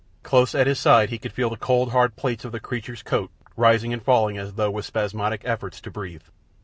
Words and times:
Close 0.23 0.55
at 0.55 0.65
his 0.65 0.79
side 0.79 1.11
he 1.11 1.19
could 1.19 1.31
feel 1.31 1.51
the 1.51 1.55
cold, 1.55 1.91
hard 1.91 2.15
plates 2.15 2.43
of 2.43 2.51
the 2.51 2.59
creature's 2.59 3.03
coat 3.03 3.29
rising 3.55 3.93
and 3.93 4.01
falling 4.01 4.35
as 4.35 4.55
though 4.55 4.71
with 4.71 4.83
spasmodic 4.85 5.43
efforts 5.45 5.79
to 5.79 5.91
breathe. 5.91 6.23